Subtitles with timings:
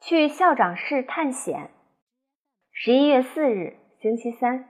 [0.00, 1.70] 去校长室探险。
[2.72, 4.66] 十一月四日，星期三。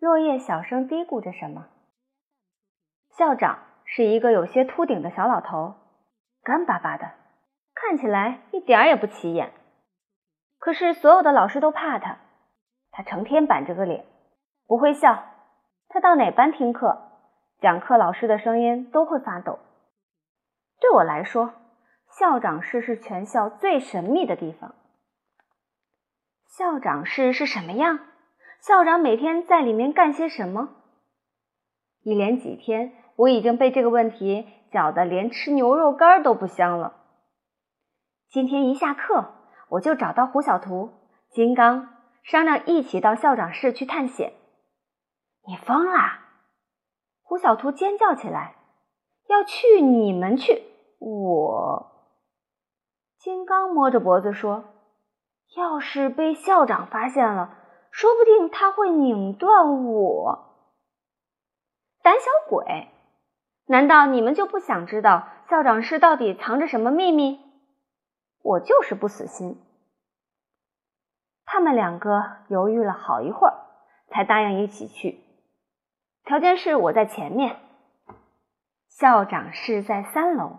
[0.00, 1.68] 落叶小声嘀咕着什么。
[3.16, 5.76] 校长是一个有些秃顶的小老头，
[6.42, 7.12] 干巴巴的，
[7.74, 9.52] 看起来一点儿也不起眼。
[10.58, 12.18] 可是所有的老师都怕他，
[12.90, 14.04] 他成天板着个脸，
[14.66, 15.26] 不会笑。
[15.88, 17.12] 他到哪班听课，
[17.60, 19.60] 讲课老师的声音都会发抖。
[20.80, 21.54] 对我来说，
[22.18, 24.74] 校长室是全校最神秘的地方。
[26.46, 27.98] 校长室是什么样？
[28.60, 30.68] 校长每天在里面干些什么？
[32.02, 37.00] 一连几天，我已经被这个问题搅得连吃牛肉干都不香了。
[38.28, 39.34] 今天一下课，
[39.70, 40.92] 我就找到胡小图、
[41.30, 41.88] 金刚，
[42.22, 44.34] 商量一起到校长室去探险。
[45.46, 46.20] 你疯啦！
[47.22, 48.54] 胡小图尖叫起来
[49.28, 50.62] ：“要去你们去！”
[51.00, 51.93] 我，
[53.44, 54.64] 刚摸着脖子说
[55.56, 57.56] ：“要是被校长发现了，
[57.90, 60.54] 说不定他会拧断我。”
[62.02, 62.88] 胆小鬼！
[63.66, 67.40] 难道你们就不想知道校长室到底藏着什么秘密？
[68.42, 69.58] 我就是不死心。
[71.46, 73.54] 他们两个犹豫了好一会儿，
[74.08, 75.20] 才答应一起去。
[76.24, 77.56] 条件是我在前面。
[78.88, 80.58] 校长室在三楼。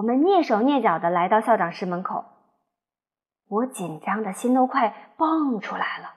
[0.00, 2.24] 我们蹑手蹑脚的来到校长室门口，
[3.48, 6.14] 我紧张的心都快蹦出来了。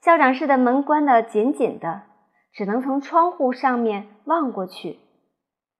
[0.00, 2.02] 校长室的门关得紧紧的，
[2.52, 4.98] 只能从窗户上面望过去，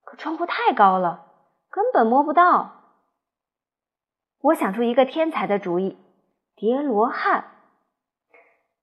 [0.04, 1.26] 可窗户太高了，
[1.70, 2.84] 根本摸不到。
[4.42, 5.98] 我想出一个天才的主意：
[6.54, 7.46] 叠罗汉。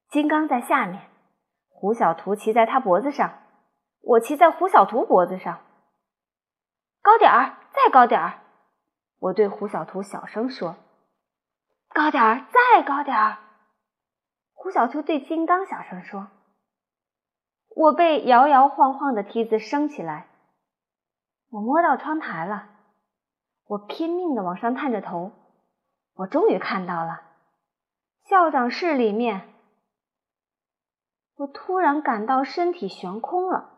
[0.10, 1.04] 金刚在下面，
[1.70, 3.40] 胡小图骑在他脖子上，
[4.02, 5.62] 我骑在胡小图脖子上，
[7.02, 7.63] 高点儿。
[7.74, 8.40] 再高点儿，
[9.20, 10.76] 我对胡小图小声说
[11.90, 13.40] ：“高点儿，再高点儿。”
[14.54, 16.28] 胡小图对金刚小声说
[17.76, 20.28] ：“我被摇摇晃晃的梯子升起来，
[21.50, 22.70] 我摸到窗台了，
[23.66, 25.32] 我拼命的往上探着头，
[26.14, 27.22] 我终于看到了
[28.24, 29.50] 校长室里面。
[31.36, 33.72] 我突然感到身体悬空了，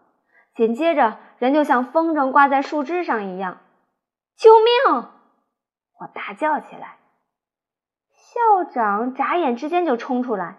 [0.54, 3.62] 紧接着人就像风筝挂在树枝上一样。”
[4.36, 5.10] 救命！
[6.00, 7.00] 我大叫起来。
[8.12, 10.58] 校长眨眼之间就冲出来，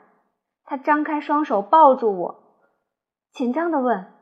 [0.65, 2.43] 他张开双手抱住我，
[3.33, 4.15] 紧张的问：“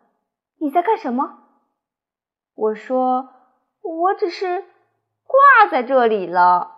[0.58, 1.38] 你在干什么？”
[2.54, 3.28] 我说
[3.80, 4.62] ：“我只是
[5.22, 6.72] 挂在这里了。”